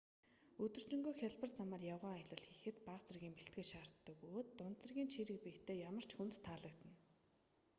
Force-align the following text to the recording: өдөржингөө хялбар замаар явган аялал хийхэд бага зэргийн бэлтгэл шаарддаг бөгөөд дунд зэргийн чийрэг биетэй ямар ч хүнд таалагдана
өдөржингөө 0.65 1.13
хялбар 1.21 1.51
замаар 1.59 1.83
явган 1.95 2.13
аялал 2.15 2.43
хийхэд 2.47 2.77
бага 2.87 3.05
зэргийн 3.07 3.37
бэлтгэл 3.37 3.69
шаарддаг 3.71 4.15
бөгөөд 4.19 4.49
дунд 4.59 4.77
зэргийн 4.81 5.11
чийрэг 5.13 5.37
биетэй 5.43 5.77
ямар 5.89 6.05
ч 6.09 6.11
хүнд 6.15 6.33
таалагдана 6.47 6.97